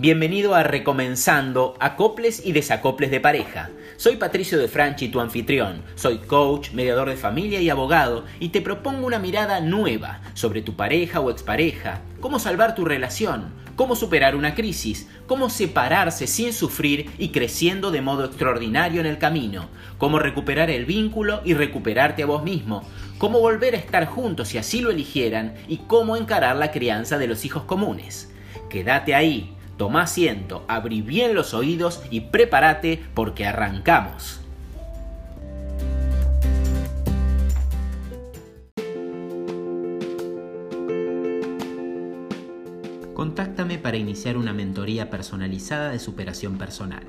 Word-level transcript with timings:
Bienvenido 0.00 0.54
a 0.54 0.62
Recomenzando, 0.62 1.74
acoples 1.80 2.46
y 2.46 2.52
desacoples 2.52 3.10
de 3.10 3.18
pareja. 3.18 3.70
Soy 3.96 4.14
Patricio 4.14 4.56
de 4.56 4.68
Franchi, 4.68 5.08
tu 5.08 5.18
anfitrión. 5.18 5.82
Soy 5.96 6.18
coach, 6.18 6.70
mediador 6.70 7.08
de 7.08 7.16
familia 7.16 7.60
y 7.60 7.68
abogado 7.68 8.24
y 8.38 8.50
te 8.50 8.62
propongo 8.62 9.08
una 9.08 9.18
mirada 9.18 9.58
nueva 9.58 10.20
sobre 10.34 10.62
tu 10.62 10.76
pareja 10.76 11.18
o 11.18 11.32
expareja, 11.32 12.02
cómo 12.20 12.38
salvar 12.38 12.76
tu 12.76 12.84
relación, 12.84 13.52
cómo 13.74 13.96
superar 13.96 14.36
una 14.36 14.54
crisis, 14.54 15.08
cómo 15.26 15.50
separarse 15.50 16.28
sin 16.28 16.52
sufrir 16.52 17.10
y 17.18 17.30
creciendo 17.30 17.90
de 17.90 18.00
modo 18.00 18.24
extraordinario 18.24 19.00
en 19.00 19.06
el 19.08 19.18
camino, 19.18 19.68
cómo 19.98 20.20
recuperar 20.20 20.70
el 20.70 20.86
vínculo 20.86 21.40
y 21.44 21.54
recuperarte 21.54 22.22
a 22.22 22.26
vos 22.26 22.44
mismo, 22.44 22.88
cómo 23.18 23.40
volver 23.40 23.74
a 23.74 23.78
estar 23.78 24.06
juntos 24.06 24.46
si 24.46 24.58
así 24.58 24.80
lo 24.80 24.92
eligieran 24.92 25.54
y 25.66 25.78
cómo 25.88 26.16
encarar 26.16 26.54
la 26.54 26.70
crianza 26.70 27.18
de 27.18 27.26
los 27.26 27.44
hijos 27.44 27.64
comunes. 27.64 28.32
Quédate 28.70 29.16
ahí 29.16 29.57
Toma 29.78 30.02
asiento, 30.02 30.64
abrí 30.66 31.02
bien 31.02 31.36
los 31.36 31.54
oídos 31.54 32.02
y 32.10 32.22
prepárate 32.22 33.00
porque 33.14 33.46
arrancamos. 33.46 34.40
Contáctame 43.14 43.78
para 43.78 43.96
iniciar 43.96 44.36
una 44.36 44.52
mentoría 44.52 45.10
personalizada 45.10 45.90
de 45.90 46.00
superación 46.00 46.58
personal. 46.58 47.04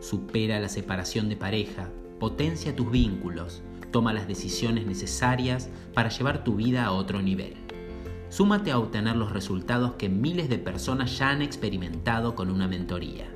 Supera 0.00 0.60
la 0.60 0.68
separación 0.68 1.30
de 1.30 1.36
pareja, 1.36 1.88
potencia 2.20 2.76
tus 2.76 2.90
vínculos, 2.90 3.62
toma 3.90 4.12
las 4.12 4.28
decisiones 4.28 4.84
necesarias 4.84 5.70
para 5.94 6.10
llevar 6.10 6.44
tu 6.44 6.56
vida 6.56 6.84
a 6.84 6.92
otro 6.92 7.22
nivel. 7.22 7.61
Súmate 8.32 8.70
a 8.70 8.78
obtener 8.78 9.14
los 9.14 9.30
resultados 9.30 9.92
que 9.96 10.08
miles 10.08 10.48
de 10.48 10.56
personas 10.56 11.18
ya 11.18 11.28
han 11.28 11.42
experimentado 11.42 12.34
con 12.34 12.50
una 12.50 12.66
mentoría. 12.66 13.30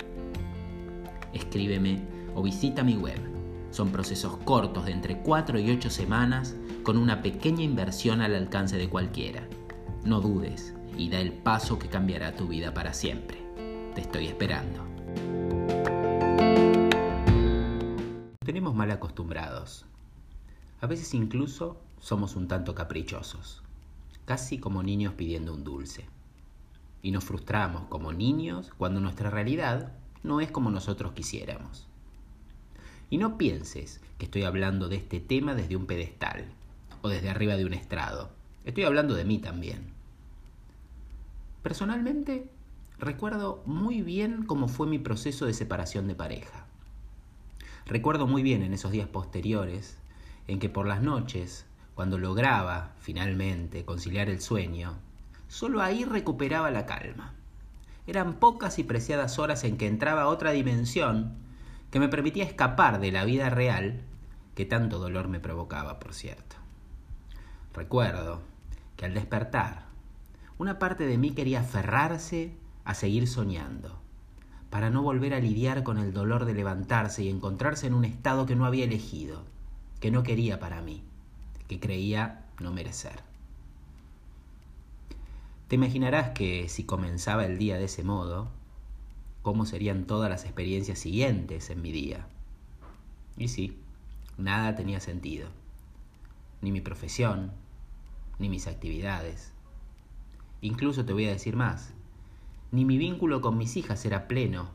Escríbeme 1.33 2.01
o 2.33 2.41
visita 2.41 2.83
mi 2.83 2.95
web. 2.95 3.19
Son 3.69 3.91
procesos 3.91 4.37
cortos 4.37 4.85
de 4.85 4.93
entre 4.93 5.19
4 5.19 5.59
y 5.59 5.69
8 5.69 5.91
semanas 5.91 6.55
con 6.81 6.97
una 6.97 7.21
pequeña 7.21 7.61
inversión 7.61 8.21
al 8.21 8.33
alcance 8.33 8.75
de 8.75 8.89
cualquiera. 8.89 9.47
No 10.03 10.19
dudes 10.19 10.73
y 10.97 11.09
da 11.09 11.19
el 11.19 11.31
paso 11.31 11.77
que 11.77 11.89
cambiará 11.89 12.35
tu 12.35 12.47
vida 12.47 12.73
para 12.73 12.91
siempre. 12.91 13.37
Te 13.93 14.01
estoy 14.01 14.25
esperando. 14.25 14.83
Tenemos 18.43 18.73
mal 18.73 18.89
acostumbrados. 18.89 19.85
A 20.81 20.87
veces 20.87 21.13
incluso 21.13 21.77
somos 21.99 22.35
un 22.35 22.47
tanto 22.47 22.73
caprichosos 22.73 23.61
casi 24.27 24.57
como 24.57 24.83
niños 24.83 25.13
pidiendo 25.13 25.53
un 25.53 25.63
dulce. 25.63 26.05
Y 27.01 27.11
nos 27.11 27.23
frustramos 27.23 27.83
como 27.87 28.11
niños 28.11 28.71
cuando 28.77 28.99
nuestra 28.99 29.29
realidad 29.29 29.93
no 30.21 30.41
es 30.41 30.51
como 30.51 30.69
nosotros 30.69 31.13
quisiéramos. 31.13 31.87
Y 33.09 33.19
no 33.19 33.37
pienses 33.37 34.01
que 34.17 34.25
estoy 34.25 34.43
hablando 34.43 34.89
de 34.89 34.97
este 34.97 35.21
tema 35.21 35.55
desde 35.55 35.77
un 35.77 35.85
pedestal 35.85 36.43
o 37.01 37.07
desde 37.07 37.29
arriba 37.29 37.55
de 37.55 37.65
un 37.65 37.73
estrado. 37.73 38.29
Estoy 38.65 38.83
hablando 38.83 39.15
de 39.15 39.23
mí 39.23 39.37
también. 39.37 39.93
Personalmente, 41.63 42.49
recuerdo 42.99 43.63
muy 43.65 44.01
bien 44.01 44.43
cómo 44.43 44.67
fue 44.67 44.87
mi 44.87 44.99
proceso 44.99 45.45
de 45.45 45.53
separación 45.53 46.05
de 46.09 46.15
pareja. 46.15 46.65
Recuerdo 47.85 48.27
muy 48.27 48.43
bien 48.43 48.61
en 48.61 48.73
esos 48.73 48.91
días 48.91 49.07
posteriores 49.07 49.97
en 50.47 50.59
que 50.59 50.67
por 50.67 50.85
las 50.85 51.01
noches 51.01 51.65
cuando 51.97 52.19
lograba, 52.19 52.91
finalmente, 52.99 53.83
conciliar 53.83 54.29
el 54.29 54.39
sueño, 54.39 54.99
solo 55.47 55.81
ahí 55.81 56.05
recuperaba 56.05 56.69
la 56.69 56.85
calma. 56.85 57.33
Eran 58.05 58.35
pocas 58.35 58.77
y 58.77 58.83
preciadas 58.83 59.39
horas 59.39 59.63
en 59.63 59.77
que 59.77 59.87
entraba 59.87 60.21
a 60.21 60.27
otra 60.27 60.51
dimensión 60.51 61.33
que 61.89 61.99
me 61.99 62.07
permitía 62.07 62.43
escapar 62.43 62.99
de 62.99 63.11
la 63.11 63.25
vida 63.25 63.49
real 63.49 64.01
que 64.53 64.63
tanto 64.63 64.99
dolor 64.99 65.27
me 65.27 65.39
provocaba, 65.39 65.97
por 65.97 66.13
cierto. 66.13 66.57
Recuerdo 67.73 68.43
que 68.95 69.05
al 69.05 69.15
despertar, 69.15 69.87
una 70.59 70.77
parte 70.77 71.07
de 71.07 71.17
mí 71.17 71.31
quería 71.31 71.61
aferrarse 71.61 72.55
a 72.85 72.93
seguir 72.93 73.27
soñando, 73.27 73.99
para 74.69 74.91
no 74.91 75.01
volver 75.01 75.33
a 75.33 75.39
lidiar 75.39 75.81
con 75.81 75.97
el 75.97 76.13
dolor 76.13 76.45
de 76.45 76.53
levantarse 76.53 77.23
y 77.23 77.29
encontrarse 77.29 77.87
en 77.87 77.95
un 77.95 78.05
estado 78.05 78.45
que 78.45 78.55
no 78.55 78.67
había 78.67 78.85
elegido, 78.85 79.45
que 79.99 80.11
no 80.11 80.21
quería 80.21 80.59
para 80.59 80.83
mí 80.83 81.03
que 81.67 81.79
creía 81.79 82.45
no 82.59 82.71
merecer. 82.71 83.21
Te 85.67 85.75
imaginarás 85.75 86.29
que 86.29 86.69
si 86.69 86.85
comenzaba 86.85 87.45
el 87.45 87.57
día 87.57 87.77
de 87.77 87.85
ese 87.85 88.03
modo, 88.03 88.49
cómo 89.41 89.65
serían 89.65 90.05
todas 90.05 90.29
las 90.29 90.45
experiencias 90.45 90.99
siguientes 90.99 91.69
en 91.69 91.81
mi 91.81 91.91
día. 91.91 92.27
Y 93.37 93.49
sí, 93.49 93.77
nada 94.37 94.75
tenía 94.75 94.99
sentido. 94.99 95.49
Ni 96.61 96.71
mi 96.71 96.81
profesión, 96.81 97.51
ni 98.39 98.49
mis 98.49 98.67
actividades. 98.67 99.51
Incluso 100.61 101.05
te 101.05 101.13
voy 101.13 101.25
a 101.25 101.31
decir 101.31 101.55
más, 101.55 101.93
ni 102.71 102.85
mi 102.85 102.97
vínculo 102.97 103.41
con 103.41 103.57
mis 103.57 103.77
hijas 103.77 104.05
era 104.05 104.27
pleno 104.27 104.69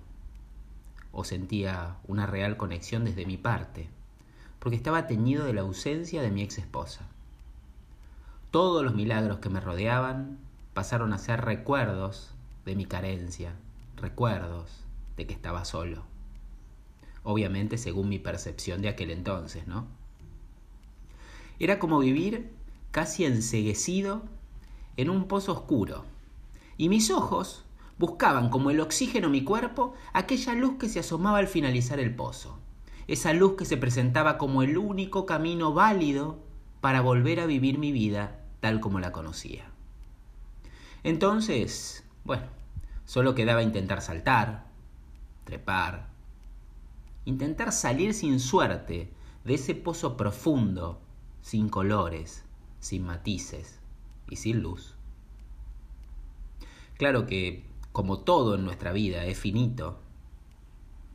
o 1.11 1.25
sentía 1.25 1.97
una 2.07 2.27
real 2.27 2.57
conexión 2.57 3.05
desde 3.05 3.27
mi 3.27 3.37
parte 3.37 3.89
porque 4.63 4.77
estaba 4.77 5.09
teñido 5.09 5.45
de 5.45 5.55
la 5.55 5.63
ausencia 5.63 6.23
de 6.23 6.31
mi 6.31 6.41
ex 6.41 6.59
esposa. 6.59 7.01
Todos 8.53 8.85
los 8.85 8.95
milagros 8.95 9.41
que 9.41 9.49
me 9.49 9.59
rodeaban 9.59 10.39
pasaron 10.73 11.13
a 11.13 11.19
ser 11.19 11.41
recuerdos 11.41 12.31
de 12.65 12.77
mi 12.77 12.85
carencia, 12.85 13.57
recuerdos 13.97 14.71
de 15.17 15.27
que 15.27 15.33
estaba 15.33 15.65
solo. 15.65 16.05
Obviamente 17.25 17.77
según 17.77 18.09
mi 18.09 18.21
percepción 18.21 18.83
de 18.83 18.89
aquel 18.89 19.11
entonces, 19.11 19.67
¿no? 19.67 19.89
Era 21.59 21.81
como 21.81 21.99
vivir 21.99 22.53
casi 22.93 23.25
enseguecido 23.25 24.23
en 24.97 25.11
un 25.11 25.27
pozo 25.27 25.55
oscuro, 25.55 26.05
y 26.77 26.89
mis 26.89 27.11
ojos 27.11 27.65
buscaban 27.99 28.49
como 28.49 28.71
el 28.71 28.79
oxígeno 28.79 29.29
mi 29.29 29.43
cuerpo 29.43 29.95
aquella 30.13 30.55
luz 30.55 30.79
que 30.79 30.89
se 30.89 31.01
asomaba 31.01 31.39
al 31.39 31.49
finalizar 31.49 31.99
el 31.99 32.15
pozo 32.15 32.63
esa 33.13 33.35
luz 33.35 33.57
que 33.59 33.67
se 33.67 33.77
presentaba 33.77 34.39
como 34.39 34.63
el 34.63 34.79
único 34.79 35.27
camino 35.27 35.75
válido 35.75 36.39
para 36.81 37.03
volver 37.03 37.41
a 37.41 37.47
vivir 37.47 37.77
mi 37.77 37.93
vida 37.93 38.41
tal 38.61 38.81
como 38.81 39.01
la 39.01 39.13
conocía. 39.13 39.67
Entonces, 41.05 42.05
bueno, 42.25 42.45
solo 43.05 43.35
quedaba 43.35 43.63
intentar 43.63 44.01
saltar, 44.01 44.65
trepar, 45.45 46.09
intentar 47.27 47.73
salir 47.73 48.15
sin 48.15 48.41
suerte 48.41 49.13
de 49.45 49.55
ese 49.55 49.75
pozo 49.75 50.17
profundo, 50.17 50.99
sin 51.43 51.69
colores, 51.69 52.47
sin 52.81 53.05
matices 53.05 53.79
y 54.31 54.37
sin 54.37 54.63
luz. 54.63 54.95
Claro 56.97 57.27
que, 57.27 57.67
como 57.93 58.21
todo 58.21 58.55
en 58.55 58.65
nuestra 58.65 58.93
vida 58.93 59.27
es 59.27 59.39
finito, 59.39 59.99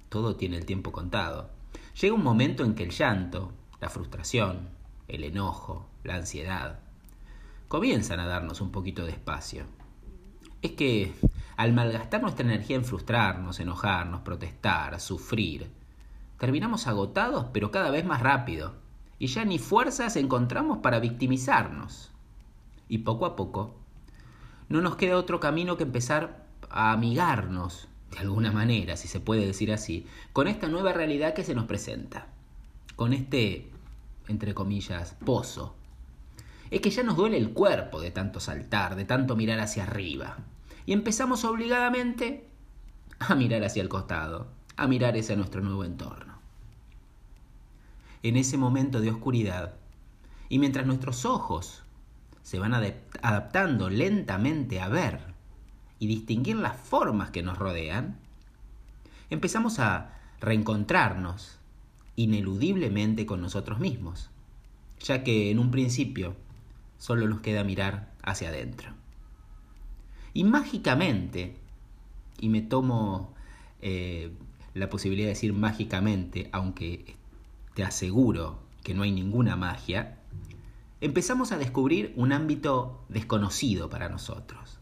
todo 0.10 0.36
tiene 0.36 0.58
el 0.58 0.66
tiempo 0.68 0.92
contado. 0.92 1.57
Llega 2.00 2.14
un 2.14 2.24
momento 2.24 2.64
en 2.64 2.76
que 2.76 2.84
el 2.84 2.92
llanto, 2.92 3.52
la 3.82 3.90
frustración, 3.90 4.70
el 5.08 5.24
enojo, 5.24 5.90
la 6.04 6.16
ansiedad, 6.16 6.78
comienzan 7.68 8.20
a 8.20 8.28
darnos 8.28 8.62
un 8.62 8.72
poquito 8.72 9.04
de 9.04 9.14
espacio. 9.14 9.66
Es 10.62 10.74
que 10.74 11.16
al 11.56 11.74
malgastar 11.74 12.22
nuestra 12.22 12.46
energía 12.46 12.76
en 12.76 12.86
frustrarnos, 12.86 13.60
enojarnos, 13.60 14.22
protestar, 14.22 15.00
sufrir, 15.00 15.72
terminamos 16.38 16.86
agotados 16.86 17.48
pero 17.52 17.72
cada 17.72 17.90
vez 17.90 18.06
más 18.06 18.22
rápido, 18.22 18.76
y 19.18 19.26
ya 19.26 19.44
ni 19.44 19.58
fuerzas 19.58 20.18
encontramos 20.18 20.78
para 20.78 21.00
victimizarnos. 21.00 22.12
Y 22.88 23.00
poco 23.00 23.26
a 23.26 23.36
poco, 23.36 23.74
no 24.70 24.82
nos 24.82 24.98
queda 24.98 25.18
otro 25.18 25.40
camino 25.40 25.78
que 25.78 25.84
empezar 25.84 26.46
a 26.70 26.92
amigarnos 26.92 27.88
de 28.12 28.20
alguna 28.20 28.52
manera, 28.52 28.96
si 28.96 29.08
se 29.08 29.20
puede 29.20 29.46
decir 29.46 29.72
así, 29.72 30.06
con 30.34 30.48
esta 30.48 30.68
nueva 30.68 30.94
realidad 30.94 31.34
que 31.34 31.44
se 31.44 31.56
nos 31.56 31.66
presenta, 31.66 32.28
con 32.96 33.14
este, 33.14 33.70
entre 34.28 34.54
comillas, 34.54 35.16
pozo. 35.26 35.76
Es 36.72 36.82
que 36.82 36.90
ya 36.90 37.04
nos 37.04 37.18
duele 37.18 37.38
el 37.38 37.54
cuerpo 37.54 38.02
de 38.02 38.12
tanto 38.12 38.40
saltar, 38.40 38.96
de 38.96 39.06
tanto 39.06 39.36
mirar 39.36 39.60
hacia 39.60 39.84
arriba. 39.84 40.38
Y 40.86 40.94
empezamos 40.94 41.44
obligadamente 41.46 42.48
a 43.20 43.36
mirar 43.36 43.64
hacia 43.64 43.82
el 43.82 43.90
costado, 43.90 44.48
a 44.76 44.88
mirar 44.88 45.18
hacia 45.18 45.36
nuestro 45.36 45.62
nuevo 45.62 45.84
entorno. 45.84 46.38
En 48.24 48.36
ese 48.36 48.58
momento 48.58 49.00
de 49.00 49.12
oscuridad, 49.12 49.76
y 50.50 50.60
mientras 50.60 50.86
nuestros 50.86 51.26
ojos 51.26 51.84
se 52.42 52.60
van 52.60 52.74
adaptando 52.74 53.90
lentamente 53.90 54.80
a 54.80 54.88
ver 54.88 55.37
y 56.00 56.08
distinguir 56.08 56.58
las 56.58 56.76
formas 56.76 57.32
que 57.32 57.44
nos 57.44 57.58
rodean, 57.58 58.18
empezamos 59.30 59.80
a 59.80 60.14
reencontrarnos 60.40 61.58
ineludiblemente 62.16 63.26
con 63.26 63.42
nosotros 63.42 63.80
mismos, 63.80 64.30
ya 65.00 65.24
que 65.24 65.52
en 65.52 65.60
un 65.60 65.72
principio 65.72 66.36
solo 66.98 67.28
nos 67.28 67.42
queda 67.42 67.64
mirar 67.64 68.12
hacia 68.24 68.50
adentro. 68.50 68.92
Y 70.34 70.44
mágicamente, 70.44 71.58
y 72.40 72.50
me 72.50 72.62
tomo 72.62 73.34
eh, 73.82 74.32
la 74.74 74.90
posibilidad 74.90 75.28
de 75.28 75.34
decir 75.34 75.54
mágicamente, 75.54 76.50
aunque 76.52 77.16
te 77.74 77.84
aseguro 77.84 78.60
que 78.84 78.94
no 78.94 79.04
hay 79.04 79.12
ninguna 79.12 79.56
magia, 79.56 80.18
empezamos 81.02 81.52
a 81.52 81.58
descubrir 81.58 82.14
un 82.16 82.32
ámbito 82.32 83.04
desconocido 83.10 83.90
para 83.90 84.10
nosotros, 84.10 84.77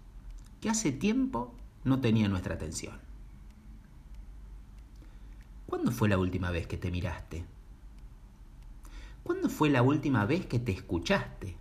que 0.66 0.72
hace 0.72 0.92
tiempo 0.92 1.54
no 1.84 2.02
tenía 2.02 2.28
nuestra 2.28 2.56
atención. 2.56 3.00
¿Cuándo 5.68 5.92
fue 5.92 6.10
la 6.10 6.18
última 6.18 6.50
vez 6.50 6.66
que 6.66 6.76
te 6.76 6.90
miraste? 6.90 7.46
¿Cuándo 9.22 9.50
fue 9.50 9.70
la 9.70 9.84
última 9.84 10.26
vez 10.26 10.48
que 10.48 10.58
te 10.58 10.72
escuchaste? 10.72 11.56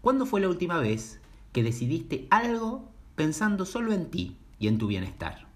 ¿Cuándo 0.00 0.24
fue 0.24 0.40
la 0.40 0.48
última 0.48 0.78
vez 0.78 1.20
que 1.52 1.62
decidiste 1.62 2.26
algo 2.30 2.88
pensando 3.14 3.66
solo 3.66 3.92
en 3.92 4.10
ti 4.10 4.38
y 4.58 4.66
en 4.66 4.78
tu 4.78 4.86
bienestar? 4.86 5.46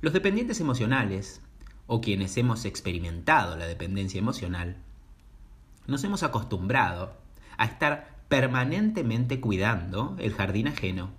Los 0.00 0.12
dependientes 0.12 0.58
emocionales, 0.58 1.40
o 1.86 2.00
quienes 2.00 2.36
hemos 2.36 2.64
experimentado 2.64 3.56
la 3.56 3.68
dependencia 3.68 4.18
emocional, 4.18 4.76
nos 5.86 6.02
hemos 6.02 6.24
acostumbrado 6.24 7.16
a 7.56 7.66
estar 7.66 8.13
permanentemente 8.28 9.40
cuidando 9.40 10.16
el 10.18 10.32
jardín 10.32 10.68
ajeno. 10.68 11.10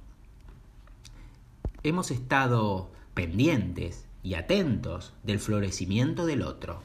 Hemos 1.83 2.11
estado 2.11 2.91
pendientes 3.13 4.05
y 4.23 4.33
atentos 4.33 5.13
del 5.23 5.39
florecimiento 5.39 6.25
del 6.25 6.41
otro. 6.41 6.81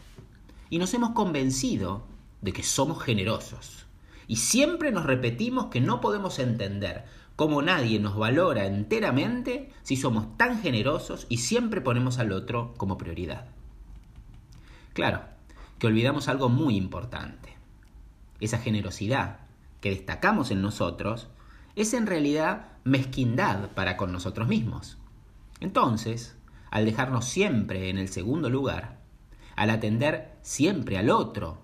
Y 0.69 0.79
nos 0.79 0.93
hemos 0.95 1.11
convencido 1.11 2.07
de 2.43 2.53
que 2.53 2.63
somos 2.63 3.03
generosos. 3.03 3.87
Y 4.29 4.37
siempre 4.37 4.93
nos 4.93 5.07
repetimos 5.07 5.67
que 5.67 5.81
no 5.81 6.01
podemos 6.01 6.39
entender 6.39 7.05
cómo 7.35 7.63
nadie 7.63 7.99
nos 7.99 8.17
valora 8.17 8.67
enteramente 8.67 9.73
si 9.83 9.97
somos 9.97 10.37
tan 10.37 10.61
generosos 10.61 11.27
y 11.29 11.39
siempre 11.39 11.81
ponemos 11.81 12.19
al 12.19 12.33
otro 12.33 12.75
como 12.77 12.99
prioridad. 12.99 13.47
Claro, 14.93 15.23
que 15.79 15.87
olvidamos 15.87 16.29
algo 16.29 16.51
muy 16.51 16.77
importante. 16.77 17.57
Esa 18.41 18.59
generosidad 18.59 19.50
que 19.81 19.91
destacamos 19.91 20.51
en 20.51 20.63
nosotros 20.63 21.29
es 21.77 21.95
en 21.95 22.07
realidad 22.07 22.69
mezquindad 22.85 23.71
para 23.71 23.97
con 23.97 24.13
nosotros 24.13 24.49
mismos. 24.49 24.99
Entonces, 25.61 26.37
al 26.71 26.85
dejarnos 26.85 27.27
siempre 27.27 27.91
en 27.91 27.99
el 27.99 28.09
segundo 28.09 28.49
lugar, 28.51 29.01
al 29.57 29.71
atender 29.71 30.39
siempre 30.43 30.99
al 30.99 31.11
otro 31.11 31.59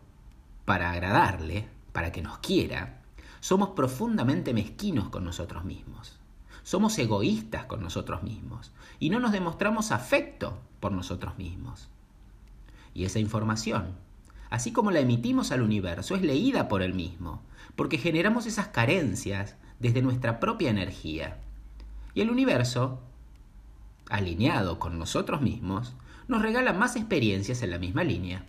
para 0.64 0.90
agradarle, 0.90 1.68
para 1.92 2.12
que 2.12 2.22
nos 2.22 2.38
quiera, 2.38 3.02
somos 3.40 3.70
profundamente 3.70 4.52
mezquinos 4.52 5.08
con 5.08 5.24
nosotros 5.24 5.64
mismos. 5.64 6.18
Somos 6.62 6.98
egoístas 6.98 7.66
con 7.66 7.80
nosotros 7.80 8.22
mismos 8.24 8.72
y 8.98 9.10
no 9.10 9.20
nos 9.20 9.30
demostramos 9.30 9.92
afecto 9.92 10.58
por 10.80 10.90
nosotros 10.90 11.38
mismos. 11.38 11.88
Y 12.92 13.04
esa 13.04 13.20
información, 13.20 13.96
así 14.50 14.72
como 14.72 14.90
la 14.90 15.00
emitimos 15.00 15.52
al 15.52 15.62
universo, 15.62 16.14
es 16.14 16.22
leída 16.22 16.68
por 16.68 16.82
él 16.82 16.94
mismo, 16.94 17.42
porque 17.74 17.98
generamos 17.98 18.46
esas 18.46 18.68
carencias 18.68 19.56
desde 19.78 20.02
nuestra 20.02 20.40
propia 20.40 20.70
energía. 20.70 21.38
Y 22.14 22.22
el 22.22 22.30
universo 22.30 23.00
alineado 24.08 24.78
con 24.78 24.98
nosotros 24.98 25.40
mismos, 25.40 25.94
nos 26.28 26.42
regala 26.42 26.72
más 26.72 26.96
experiencias 26.96 27.62
en 27.62 27.70
la 27.70 27.78
misma 27.78 28.04
línea. 28.04 28.44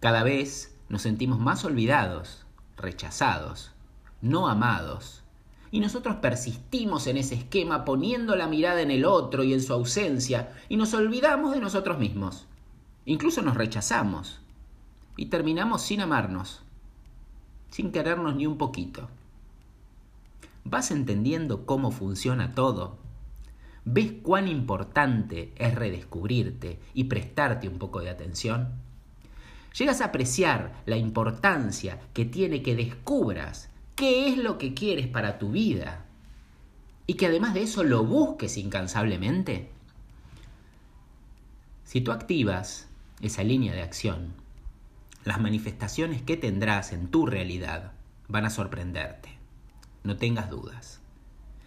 Cada 0.00 0.22
vez 0.22 0.76
nos 0.88 1.02
sentimos 1.02 1.38
más 1.38 1.64
olvidados, 1.64 2.44
rechazados, 2.76 3.72
no 4.20 4.48
amados, 4.48 5.22
y 5.70 5.80
nosotros 5.80 6.16
persistimos 6.16 7.06
en 7.06 7.16
ese 7.16 7.34
esquema 7.34 7.84
poniendo 7.84 8.36
la 8.36 8.46
mirada 8.46 8.82
en 8.82 8.90
el 8.90 9.04
otro 9.04 9.42
y 9.42 9.54
en 9.54 9.62
su 9.62 9.72
ausencia, 9.72 10.52
y 10.68 10.76
nos 10.76 10.92
olvidamos 10.92 11.52
de 11.52 11.60
nosotros 11.60 11.98
mismos. 11.98 12.46
Incluso 13.04 13.42
nos 13.42 13.56
rechazamos, 13.56 14.40
y 15.16 15.26
terminamos 15.26 15.82
sin 15.82 16.00
amarnos, 16.00 16.62
sin 17.70 17.92
querernos 17.92 18.36
ni 18.36 18.46
un 18.46 18.58
poquito. 18.58 19.08
¿Vas 20.64 20.90
entendiendo 20.90 21.66
cómo 21.66 21.90
funciona 21.90 22.54
todo? 22.54 22.98
¿Ves 23.84 24.12
cuán 24.22 24.46
importante 24.46 25.52
es 25.56 25.74
redescubrirte 25.74 26.78
y 26.94 27.04
prestarte 27.04 27.68
un 27.68 27.78
poco 27.78 28.00
de 28.00 28.10
atención? 28.10 28.68
¿Llegas 29.76 30.00
a 30.00 30.06
apreciar 30.06 30.82
la 30.86 30.96
importancia 30.96 31.98
que 32.12 32.24
tiene 32.24 32.62
que 32.62 32.76
descubras 32.76 33.70
qué 33.96 34.28
es 34.28 34.38
lo 34.38 34.58
que 34.58 34.74
quieres 34.74 35.08
para 35.08 35.38
tu 35.38 35.50
vida 35.50 36.04
y 37.06 37.14
que 37.14 37.26
además 37.26 37.54
de 37.54 37.62
eso 37.62 37.82
lo 37.82 38.04
busques 38.04 38.56
incansablemente? 38.56 39.70
Si 41.84 42.00
tú 42.02 42.12
activas 42.12 42.88
esa 43.20 43.42
línea 43.42 43.74
de 43.74 43.82
acción, 43.82 44.41
las 45.24 45.40
manifestaciones 45.40 46.22
que 46.22 46.36
tendrás 46.36 46.92
en 46.92 47.08
tu 47.08 47.26
realidad 47.26 47.92
van 48.28 48.44
a 48.44 48.50
sorprenderte. 48.50 49.30
No 50.02 50.16
tengas 50.16 50.50
dudas. 50.50 51.00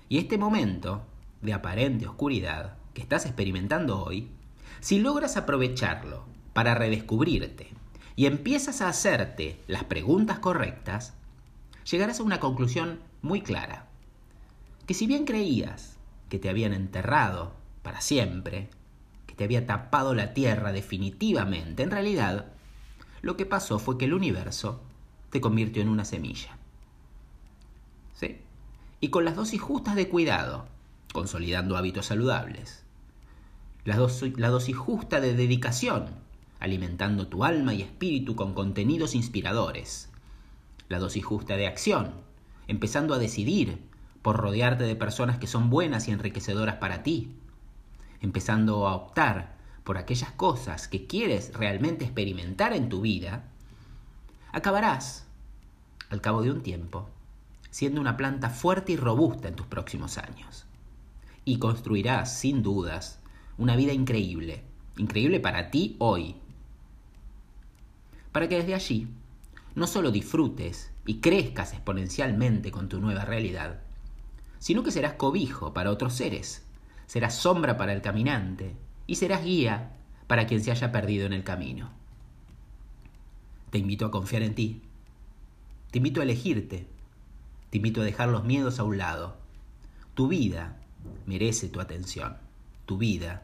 Y 0.10 0.18
este 0.18 0.38
momento 0.38 1.04
de 1.42 1.54
aparente 1.54 2.08
oscuridad 2.08 2.76
que 2.94 3.02
estás 3.02 3.26
experimentando 3.26 4.04
hoy, 4.04 4.30
si 4.82 5.00
logras 5.00 5.38
aprovecharlo 5.38 6.26
para 6.54 6.76
redescubrirte 6.76 7.70
y 8.16 8.26
empiezas 8.26 8.82
a 8.82 8.90
hacerte 8.90 9.62
las 9.68 9.84
preguntas 9.86 10.40
correctas, 10.40 11.14
llegarás 11.90 12.20
a 12.20 12.24
una 12.24 12.40
conclusión 12.40 13.00
muy 13.22 13.42
clara. 13.42 13.88
Que 14.86 14.94
si 14.94 15.08
bien 15.08 15.26
creías 15.26 15.98
que 16.30 16.40
te 16.40 16.50
habían 16.50 16.74
enterrado 16.74 17.54
para 17.84 18.02
siempre, 18.02 18.70
que 19.28 19.36
te 19.36 19.44
había 19.44 19.66
tapado 19.66 20.14
la 20.14 20.34
tierra 20.34 20.72
definitivamente, 20.72 21.84
en 21.84 21.92
realidad 21.92 22.55
lo 23.26 23.38
que 23.38 23.48
pasó 23.48 23.80
fue 23.80 23.98
que 23.98 24.06
el 24.06 24.14
universo 24.14 24.82
te 25.32 25.42
convirtió 25.42 25.82
en 25.82 25.90
una 25.90 26.06
semilla. 26.06 26.60
¿Sí? 28.14 28.38
Y 29.00 29.10
con 29.10 29.26
las 29.26 29.36
dosis 29.36 29.60
justas 29.60 29.96
de 29.96 30.08
cuidado 30.10 30.68
consolidando 31.12 31.76
hábitos 31.76 32.06
saludables. 32.06 32.84
La 33.84 33.96
dosis, 33.96 34.38
la 34.38 34.50
dosis 34.50 34.78
justa 34.78 35.22
de 35.22 35.34
dedicación, 35.34 36.10
alimentando 36.60 37.26
tu 37.26 37.44
alma 37.44 37.74
y 37.74 37.82
espíritu 37.82 38.36
con 38.36 38.54
contenidos 38.54 39.16
inspiradores. 39.16 40.12
La 40.88 41.00
dosis 41.00 41.26
justa 41.26 41.56
de 41.56 41.66
acción, 41.66 42.12
empezando 42.68 43.16
a 43.16 43.18
decidir 43.18 43.80
por 44.22 44.38
rodearte 44.38 44.84
de 44.84 44.96
personas 44.96 45.40
que 45.40 45.48
son 45.48 45.72
buenas 45.72 46.08
y 46.08 46.12
enriquecedoras 46.12 46.76
para 46.76 47.02
ti. 47.02 47.32
Empezando 48.22 48.88
a 48.88 48.94
optar 48.94 49.55
por 49.86 50.00
aquellas 50.00 50.32
cosas 50.32 50.88
que 50.88 51.06
quieres 51.06 51.54
realmente 51.54 52.04
experimentar 52.04 52.74
en 52.74 52.90
tu 52.90 53.02
vida, 53.02 53.46
acabarás, 54.52 55.28
al 56.10 56.22
cabo 56.22 56.42
de 56.42 56.50
un 56.50 56.64
tiempo, 56.64 57.08
siendo 57.70 58.02
una 58.02 58.18
planta 58.18 58.50
fuerte 58.50 58.94
y 58.94 58.98
robusta 58.98 59.48
en 59.48 59.56
tus 59.56 59.68
próximos 59.68 60.18
años 60.18 60.66
y 61.46 61.60
construirás, 61.60 62.36
sin 62.36 62.64
dudas, 62.64 63.20
una 63.60 63.76
vida 63.76 63.94
increíble, 63.94 64.64
increíble 64.98 65.40
para 65.40 65.70
ti 65.70 65.96
hoy. 66.00 66.36
Para 68.32 68.50
que 68.50 68.58
desde 68.58 68.74
allí 68.74 69.08
no 69.76 69.86
solo 69.86 70.10
disfrutes 70.10 70.92
y 71.06 71.20
crezcas 71.20 71.74
exponencialmente 71.74 72.72
con 72.72 72.90
tu 72.90 73.00
nueva 73.00 73.24
realidad, 73.24 73.82
sino 74.58 74.82
que 74.82 74.92
serás 74.92 75.14
cobijo 75.14 75.74
para 75.74 75.92
otros 75.92 76.16
seres, 76.16 76.66
serás 77.06 77.36
sombra 77.36 77.78
para 77.78 77.94
el 77.94 78.02
caminante 78.02 78.76
y 79.08 79.16
serás 79.16 79.44
guía 79.44 79.92
para 80.28 80.48
quien 80.48 80.64
se 80.64 80.72
haya 80.72 80.92
perdido 80.92 81.26
en 81.26 81.34
el 81.34 81.44
camino. 81.44 81.92
Te 83.70 83.78
invito 83.78 84.06
a 84.06 84.12
confiar 84.12 84.42
en 84.42 84.56
ti, 84.56 84.82
te 85.92 86.00
invito 86.00 86.22
a 86.22 86.24
elegirte, 86.24 86.88
te 87.70 87.78
invito 87.78 88.02
a 88.02 88.06
dejar 88.06 88.30
los 88.30 88.44
miedos 88.44 88.80
a 88.80 88.84
un 88.84 88.98
lado. 88.98 89.38
Tu 90.14 90.28
vida 90.28 90.78
merece 91.26 91.70
tu 91.70 91.80
atención. 91.82 92.38
Tu 92.86 92.98
vida 92.98 93.44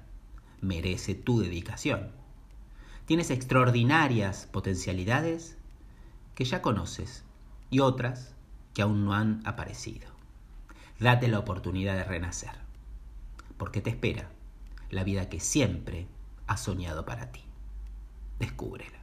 merece 0.62 1.16
tu 1.16 1.40
dedicación. 1.42 2.12
Tienes 3.06 3.30
extraordinarias 3.32 4.48
potencialidades 4.52 5.58
que 6.36 6.46
ya 6.46 6.62
conoces 6.62 7.24
y 7.70 7.80
otras 7.80 8.34
que 8.74 8.84
aún 8.84 9.06
no 9.06 9.14
han 9.14 9.42
aparecido. 9.46 10.08
Date 11.00 11.28
la 11.28 11.40
oportunidad 11.40 11.96
de 11.96 12.04
renacer, 12.04 12.52
porque 13.58 13.82
te 13.82 13.90
espera 13.90 14.30
la 14.92 15.04
vida 15.04 15.30
que 15.30 15.40
siempre 15.40 16.08
has 16.48 16.62
soñado 16.62 17.06
para 17.06 17.32
ti. 17.32 17.42
Descúbrela. 18.40 19.02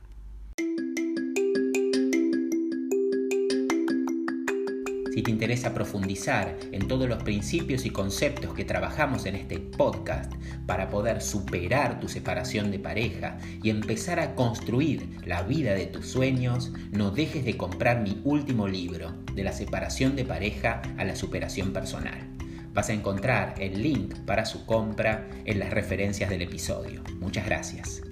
Si 5.12 5.22
te 5.22 5.32
interesa 5.32 5.74
profundizar 5.74 6.56
en 6.70 6.86
todos 6.86 7.08
los 7.08 7.20
principios 7.24 7.84
y 7.84 7.90
conceptos 7.90 8.54
que 8.54 8.64
trabajamos 8.64 9.26
en 9.26 9.34
este 9.34 9.58
podcast 9.58 10.32
para 10.64 10.90
poder 10.90 11.20
superar 11.20 11.98
tu 11.98 12.08
separación 12.08 12.70
de 12.70 12.78
pareja 12.78 13.38
y 13.60 13.70
empezar 13.70 14.20
a 14.20 14.36
construir 14.36 15.18
la 15.24 15.42
vida 15.42 15.74
de 15.74 15.86
tus 15.86 16.06
sueños, 16.06 16.70
no 16.92 17.10
dejes 17.10 17.44
de 17.44 17.56
comprar 17.56 18.00
mi 18.00 18.20
último 18.22 18.68
libro, 18.68 19.12
de 19.34 19.42
la 19.42 19.52
separación 19.52 20.14
de 20.14 20.24
pareja 20.24 20.82
a 20.98 21.04
la 21.04 21.16
superación 21.16 21.72
personal 21.72 22.37
Vas 22.72 22.88
a 22.90 22.92
encontrar 22.92 23.54
el 23.58 23.82
link 23.82 24.14
para 24.26 24.44
su 24.44 24.66
compra 24.66 25.28
en 25.44 25.58
las 25.58 25.70
referencias 25.70 26.30
del 26.30 26.42
episodio. 26.42 27.02
Muchas 27.20 27.46
gracias. 27.46 28.02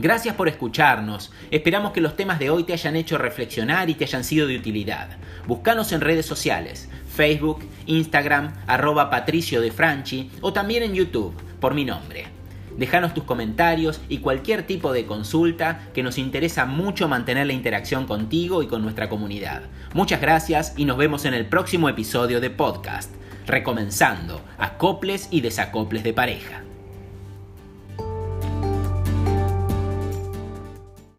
Gracias 0.00 0.36
por 0.36 0.48
escucharnos. 0.48 1.32
Esperamos 1.50 1.90
que 1.90 2.00
los 2.00 2.14
temas 2.14 2.38
de 2.38 2.50
hoy 2.50 2.62
te 2.62 2.72
hayan 2.72 2.94
hecho 2.94 3.18
reflexionar 3.18 3.90
y 3.90 3.94
te 3.94 4.04
hayan 4.04 4.22
sido 4.22 4.46
de 4.46 4.56
utilidad. 4.56 5.18
Búscanos 5.48 5.90
en 5.90 6.00
redes 6.00 6.24
sociales, 6.24 6.88
Facebook, 7.12 7.64
Instagram, 7.86 8.54
arroba 8.68 9.10
Patricio 9.10 9.60
de 9.60 9.72
Franchi 9.72 10.30
o 10.40 10.52
también 10.52 10.84
en 10.84 10.94
YouTube, 10.94 11.34
por 11.58 11.74
mi 11.74 11.84
nombre. 11.84 12.37
Déjanos 12.78 13.12
tus 13.12 13.24
comentarios 13.24 14.00
y 14.08 14.18
cualquier 14.18 14.62
tipo 14.62 14.92
de 14.92 15.04
consulta 15.04 15.88
que 15.92 16.04
nos 16.04 16.16
interesa 16.16 16.64
mucho 16.64 17.08
mantener 17.08 17.48
la 17.48 17.52
interacción 17.52 18.06
contigo 18.06 18.62
y 18.62 18.68
con 18.68 18.82
nuestra 18.82 19.08
comunidad. 19.08 19.62
Muchas 19.94 20.20
gracias 20.20 20.74
y 20.76 20.84
nos 20.84 20.96
vemos 20.96 21.24
en 21.24 21.34
el 21.34 21.46
próximo 21.46 21.88
episodio 21.88 22.40
de 22.40 22.50
podcast, 22.50 23.12
recomenzando 23.46 24.40
acoples 24.58 25.26
y 25.32 25.40
desacoples 25.40 26.04
de 26.04 26.12
pareja. 26.12 26.67